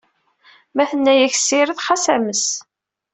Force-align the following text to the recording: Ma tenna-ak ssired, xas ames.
Ma 0.75 0.83
tenna-ak 0.89 1.35
ssired, 1.37 1.79
xas 1.85 2.05
ames. 2.15 2.43